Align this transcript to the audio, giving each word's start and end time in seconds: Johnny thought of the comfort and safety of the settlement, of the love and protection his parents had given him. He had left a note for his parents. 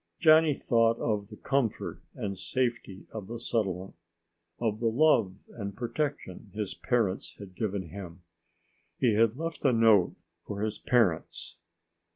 Johnny 0.19 0.55
thought 0.55 0.97
of 0.97 1.27
the 1.27 1.35
comfort 1.37 2.01
and 2.15 2.35
safety 2.35 3.05
of 3.11 3.27
the 3.27 3.39
settlement, 3.39 3.93
of 4.57 4.79
the 4.79 4.87
love 4.87 5.35
and 5.49 5.77
protection 5.77 6.49
his 6.55 6.73
parents 6.73 7.35
had 7.37 7.53
given 7.53 7.89
him. 7.89 8.23
He 8.97 9.13
had 9.13 9.37
left 9.37 9.63
a 9.63 9.71
note 9.71 10.15
for 10.43 10.61
his 10.63 10.79
parents. 10.79 11.57